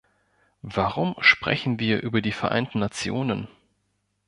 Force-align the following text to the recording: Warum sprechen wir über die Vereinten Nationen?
Warum 0.63 1.15
sprechen 1.19 1.79
wir 1.79 2.01
über 2.01 2.23
die 2.23 2.31
Vereinten 2.31 2.79
Nationen? 2.79 3.47